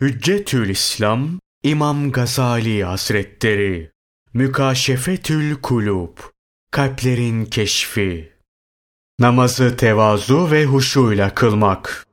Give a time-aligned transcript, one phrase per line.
[0.00, 1.28] Hüccetül İslam
[1.62, 3.90] İmam Gazali Hazretleri
[4.34, 6.18] Mükaşefetül Kulub
[6.70, 8.32] Kalplerin Keşfi
[9.18, 12.06] Namazı tevazu ve huşuyla kılmak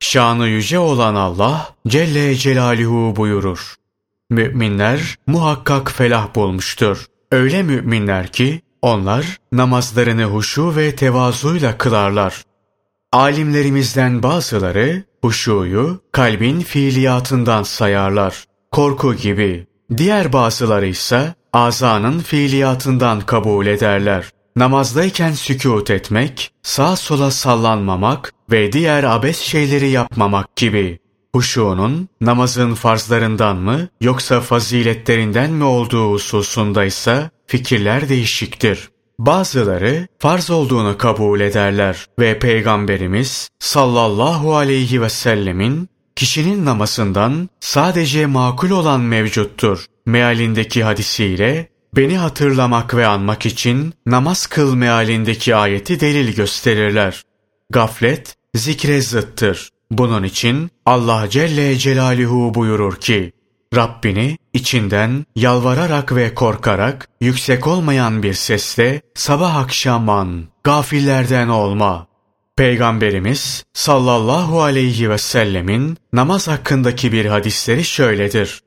[0.00, 3.74] Şanı yüce olan Allah Celle Celaluhu buyurur.
[4.30, 7.06] Müminler muhakkak felah bulmuştur.
[7.30, 12.42] Öyle müminler ki onlar namazlarını huşu ve tevazuyla kılarlar.
[13.12, 18.44] Alimlerimizden bazıları huşuyu kalbin fiiliyatından sayarlar.
[18.70, 19.66] Korku gibi.
[19.96, 24.30] Diğer bazıları ise azanın fiiliyatından kabul ederler.
[24.56, 30.98] Namazdayken sükut etmek, sağ sola sallanmamak ve diğer abes şeyleri yapmamak gibi.
[31.34, 38.91] Huşunun namazın farzlarından mı yoksa faziletlerinden mi olduğu hususunda ise fikirler değişiktir.
[39.18, 48.70] Bazıları farz olduğunu kabul ederler ve Peygamberimiz sallallahu aleyhi ve sellemin kişinin namazından sadece makul
[48.70, 49.86] olan mevcuttur.
[50.06, 57.22] Mealindeki hadisiyle beni hatırlamak ve anmak için namaz kıl mealindeki ayeti delil gösterirler.
[57.70, 59.68] Gaflet zikre zıttır.
[59.90, 63.32] Bunun için Allah Celle Celaluhu buyurur ki
[63.74, 72.06] Rabbini içinden yalvararak ve korkarak yüksek olmayan bir sesle sabah akşam an, gafillerden olma.
[72.56, 78.60] Peygamberimiz sallallahu aleyhi ve sellemin namaz hakkındaki bir hadisleri şöyledir.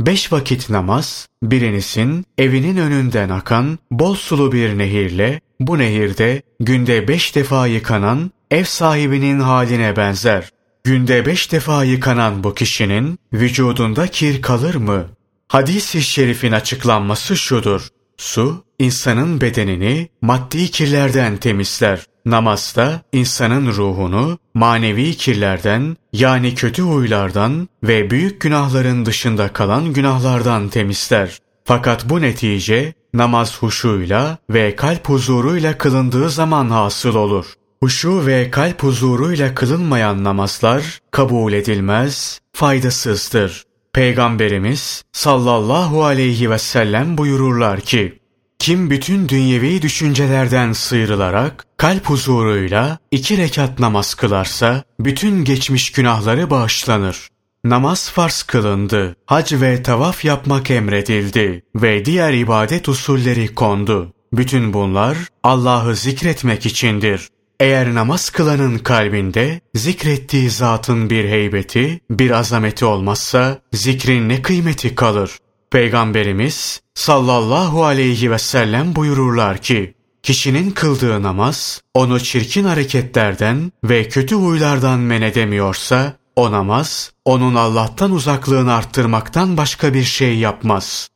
[0.00, 7.34] Beş vakit namaz, birinizin evinin önünden akan bol sulu bir nehirle, bu nehirde günde beş
[7.36, 10.50] defa yıkanan ev sahibinin haline benzer.
[10.84, 15.06] Günde beş defa yıkanan bu kişinin vücudunda kir kalır mı?
[15.48, 17.88] Hadis-i şerifin açıklanması şudur.
[18.16, 22.04] Su, insanın bedenini maddi kirlerden temizler.
[22.26, 30.68] Namaz da insanın ruhunu manevi kirlerden yani kötü huylardan ve büyük günahların dışında kalan günahlardan
[30.68, 31.38] temizler.
[31.64, 37.46] Fakat bu netice namaz huşuyla ve kalp huzuruyla kılındığı zaman hasıl olur.
[37.82, 43.64] Huşu ve kalp huzuruyla kılınmayan namazlar kabul edilmez, faydasızdır.
[43.92, 48.18] Peygamberimiz sallallahu aleyhi ve sellem buyururlar ki,
[48.58, 57.28] kim bütün dünyevi düşüncelerden sıyrılarak kalp huzuruyla iki rekat namaz kılarsa bütün geçmiş günahları bağışlanır.
[57.64, 64.12] Namaz farz kılındı, hac ve tavaf yapmak emredildi ve diğer ibadet usulleri kondu.
[64.32, 67.28] Bütün bunlar Allah'ı zikretmek içindir.
[67.60, 75.38] Eğer namaz kılanın kalbinde zikrettiği zatın bir heybeti, bir azameti olmazsa zikrin ne kıymeti kalır?
[75.70, 84.34] Peygamberimiz sallallahu aleyhi ve sellem buyururlar ki, kişinin kıldığı namaz onu çirkin hareketlerden ve kötü
[84.34, 91.08] huylardan men edemiyorsa, o namaz onun Allah'tan uzaklığını arttırmaktan başka bir şey yapmaz.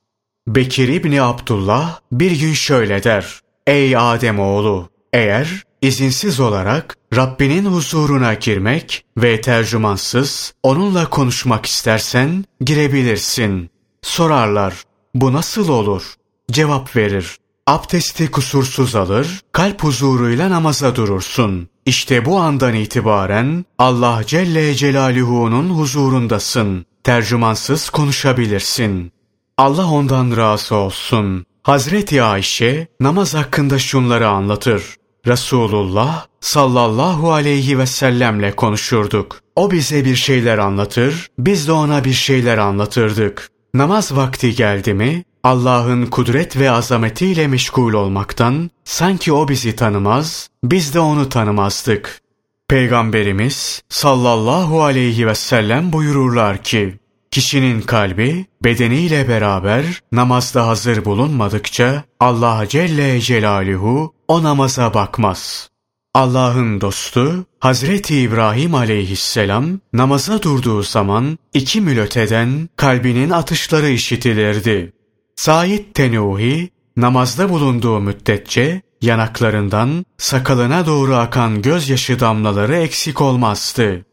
[0.47, 8.35] Bekir İbni Abdullah bir gün şöyle der, Ey Adem oğlu, eğer izinsiz olarak Rabbinin huzuruna
[8.35, 13.71] girmek ve tercümansız onunla konuşmak istersen girebilirsin.
[14.03, 14.83] Sorarlar,
[15.15, 16.15] bu nasıl olur?
[16.51, 17.37] Cevap verir.
[17.67, 21.69] Abdesti kusursuz alır, kalp huzuruyla namaza durursun.
[21.87, 26.87] İşte bu andan itibaren Allah Celle Celaluhu'nun huzurundasın.
[27.05, 29.13] Tercümansız konuşabilirsin.
[29.59, 31.47] Allah ondan razı olsun.
[31.63, 34.97] Hazreti Ayşe namaz hakkında şunları anlatır.
[35.27, 39.41] Resulullah sallallahu aleyhi ve sellemle konuşurduk.
[39.57, 43.51] O bize bir şeyler anlatır, biz de ona bir şeyler anlatırdık.
[43.75, 50.95] Namaz vakti geldi mi, Allah'ın kudret ve azametiyle meşgul olmaktan, sanki o bizi tanımaz, biz
[50.95, 52.21] de onu tanımazdık.
[52.69, 56.99] Peygamberimiz sallallahu aleyhi ve sellem buyururlar ki,
[57.35, 65.71] Kişinin kalbi bedeniyle beraber namazda hazır bulunmadıkça Allah Celle Celaluhu o namaza bakmaz.
[66.15, 74.93] Allah'ın dostu Hazreti İbrahim aleyhisselam namaza durduğu zaman iki mülöteden kalbinin atışları işitilirdi.
[75.37, 84.05] Said Tenuhi namazda bulunduğu müddetçe yanaklarından sakalına doğru akan gözyaşı damlaları eksik olmazdı.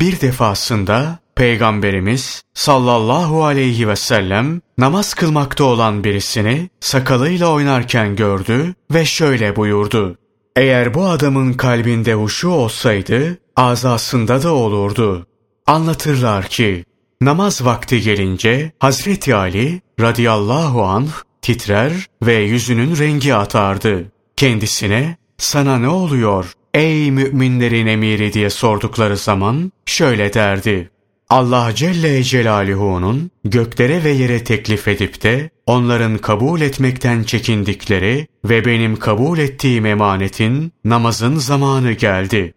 [0.00, 9.04] Bir defasında Peygamberimiz sallallahu aleyhi ve sellem namaz kılmakta olan birisini sakalıyla oynarken gördü ve
[9.04, 10.18] şöyle buyurdu.
[10.56, 15.26] Eğer bu adamın kalbinde huşu olsaydı azasında da olurdu.
[15.66, 16.84] Anlatırlar ki
[17.20, 21.10] namaz vakti gelince Hazreti Ali radıyallahu anh
[21.42, 21.92] titrer
[22.22, 24.12] ve yüzünün rengi atardı.
[24.36, 30.90] Kendisine sana ne oluyor ey müminlerin emiri diye sordukları zaman şöyle derdi.
[31.30, 38.96] Allah Celle Celaluhu'nun göklere ve yere teklif edip de onların kabul etmekten çekindikleri ve benim
[38.96, 42.54] kabul ettiğim emanetin namazın zamanı geldi.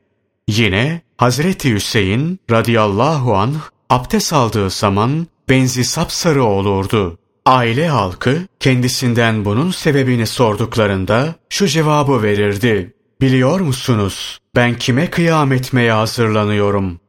[0.47, 3.56] Yine Hazreti Hüseyin radıyallahu anh
[3.89, 7.17] abdest aldığı zaman benzi sapsarı olurdu.
[7.45, 12.94] Aile halkı kendisinden bunun sebebini sorduklarında şu cevabı verirdi.
[13.21, 17.00] Biliyor musunuz ben kime kıyam etmeye hazırlanıyorum?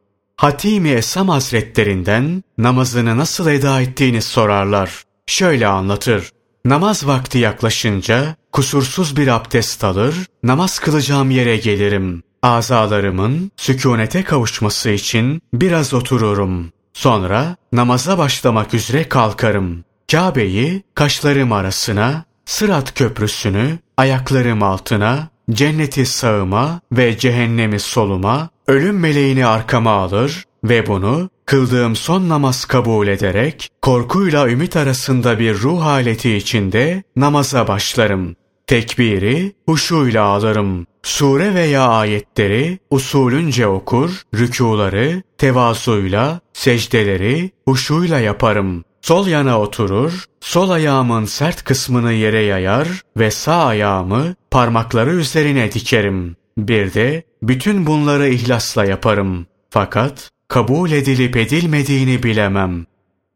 [0.42, 5.02] Hatimi Esam Hazretlerinden namazını nasıl eda ettiğini sorarlar.
[5.26, 6.30] Şöyle anlatır.
[6.64, 12.22] Namaz vakti yaklaşınca kusursuz bir abdest alır, namaz kılacağım yere gelirim.
[12.42, 16.72] Azalarımın sükunete kavuşması için biraz otururum.
[16.92, 19.84] Sonra namaza başlamak üzere kalkarım.
[20.12, 29.90] Kabe'yi kaşlarım arasına, Sırat köprüsünü ayaklarım altına, cenneti sağıma ve cehennemi soluma, ölüm meleğini arkama
[29.90, 37.02] alır ve bunu kıldığım son namaz kabul ederek korkuyla ümit arasında bir ruh haleti içinde
[37.16, 38.36] namaza başlarım.
[38.66, 40.86] Tekbiri huşuyla alırım.
[41.02, 48.84] Sure veya ayetleri usulünce okur, rükuları tevazuyla, secdeleri huşuyla yaparım.
[49.02, 56.36] Sol yana oturur, sol ayağımın sert kısmını yere yayar ve sağ ayağımı parmakları üzerine dikerim.
[56.58, 59.46] Bir de bütün bunları ihlasla yaparım.
[59.70, 62.86] Fakat kabul edilip edilmediğini bilemem.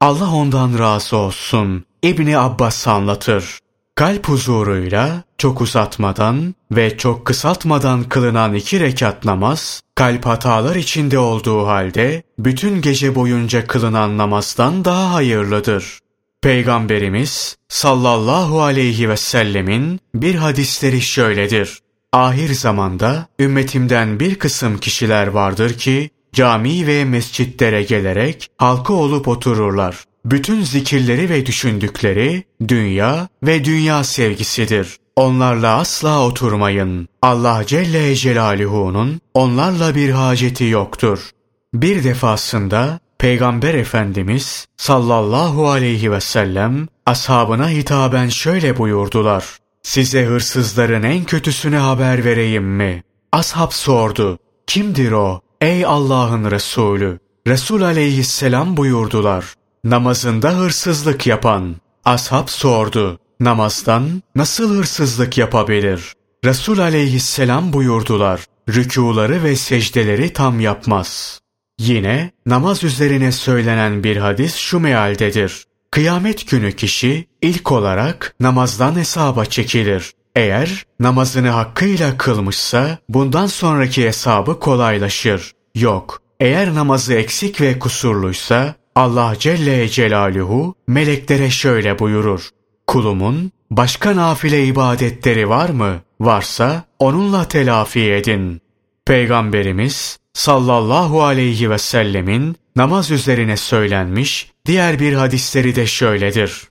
[0.00, 1.84] Allah ondan razı olsun.
[2.02, 3.58] İbni Abbas anlatır.
[3.94, 11.66] Kalp huzuruyla çok uzatmadan ve çok kısaltmadan kılınan iki rekat namaz, kalp hatalar içinde olduğu
[11.66, 15.98] halde bütün gece boyunca kılınan namazdan daha hayırlıdır.
[16.42, 21.78] Peygamberimiz sallallahu aleyhi ve sellemin bir hadisleri şöyledir.
[22.12, 30.04] Ahir zamanda ümmetimden bir kısım kişiler vardır ki cami ve mescitlere gelerek halka olup otururlar.
[30.24, 34.96] Bütün zikirleri ve düşündükleri dünya ve dünya sevgisidir.
[35.16, 37.08] Onlarla asla oturmayın.
[37.22, 41.30] Allah Celle Celaluhu'nun onlarla bir haceti yoktur.
[41.74, 49.44] Bir defasında Peygamber Efendimiz sallallahu aleyhi ve sellem ashabına hitaben şöyle buyurdular.
[49.86, 53.02] Size hırsızların en kötüsüne haber vereyim mi?
[53.32, 54.38] Ashab sordu.
[54.66, 55.40] Kimdir o?
[55.60, 57.18] Ey Allah'ın Resulü!
[57.46, 59.54] Resul aleyhisselam buyurdular.
[59.84, 61.76] Namazında hırsızlık yapan.
[62.04, 63.18] Ashab sordu.
[63.40, 66.12] Namazdan nasıl hırsızlık yapabilir?
[66.44, 68.40] Resul aleyhisselam buyurdular.
[68.68, 71.40] Rükuları ve secdeleri tam yapmaz.
[71.78, 75.64] Yine namaz üzerine söylenen bir hadis şu mealdedir.
[75.96, 80.12] Kıyamet günü kişi ilk olarak namazdan hesaba çekilir.
[80.34, 85.52] Eğer namazını hakkıyla kılmışsa bundan sonraki hesabı kolaylaşır.
[85.74, 92.48] Yok, eğer namazı eksik ve kusurluysa Allah Celle Celaluhu meleklere şöyle buyurur.
[92.86, 96.00] Kulumun başka nafile ibadetleri var mı?
[96.20, 98.60] Varsa onunla telafi edin.
[99.06, 106.62] Peygamberimiz sallallahu aleyhi ve sellemin namaz üzerine söylenmiş diğer bir hadisleri de şöyledir.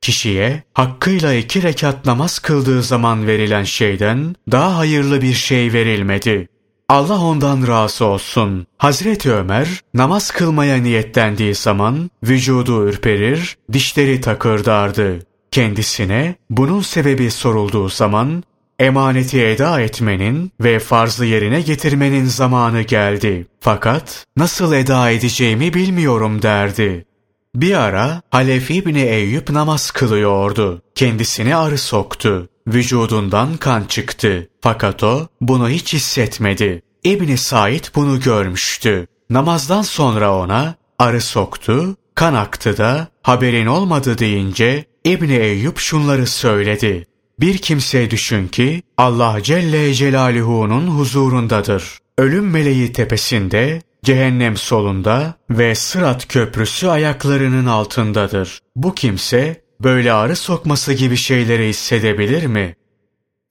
[0.00, 6.48] Kişiye hakkıyla iki rekat namaz kıldığı zaman verilen şeyden daha hayırlı bir şey verilmedi.
[6.88, 8.66] Allah ondan razı olsun.
[8.78, 15.18] Hazreti Ömer namaz kılmaya niyetlendiği zaman vücudu ürperir, dişleri takırdardı.
[15.50, 18.44] Kendisine bunun sebebi sorulduğu zaman
[18.84, 23.46] emaneti eda etmenin ve farzı yerine getirmenin zamanı geldi.
[23.60, 27.04] Fakat nasıl eda edeceğimi bilmiyorum derdi.
[27.54, 30.82] Bir ara Halef İbni Eyüp namaz kılıyordu.
[30.94, 32.48] Kendisine arı soktu.
[32.66, 34.48] Vücudundan kan çıktı.
[34.60, 36.82] Fakat o bunu hiç hissetmedi.
[37.04, 39.06] İbni Said bunu görmüştü.
[39.30, 47.06] Namazdan sonra ona arı soktu, kan aktı da haberin olmadı deyince İbni Eyüp şunları söyledi.
[47.40, 51.98] Bir kimse düşün ki Allah Celle Celaluhu'nun huzurundadır.
[52.18, 58.58] Ölüm meleği tepesinde, cehennem solunda ve Sırat köprüsü ayaklarının altındadır.
[58.76, 62.76] Bu kimse böyle arı sokması gibi şeyleri hissedebilir mi?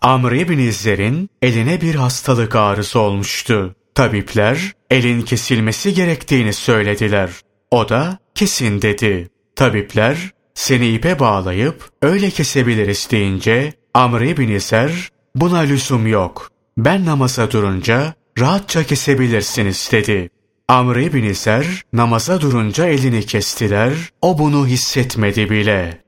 [0.02, 3.76] Amr ibn Zer'in eline bir hastalık ağrısı olmuştu.
[3.96, 7.30] Tabipler elin kesilmesi gerektiğini söylediler.
[7.72, 9.30] O da kesin dedi.
[9.56, 16.52] Tabipler seni ipe bağlayıp öyle kesebiliriz deyince Amr ibn Zer buna lüzum yok.
[16.78, 20.30] Ben namaza durunca rahatça kesebilirsiniz dedi.
[20.68, 23.94] Amr ibn Zer namaza durunca elini kestiler.
[24.22, 26.03] O bunu hissetmedi bile.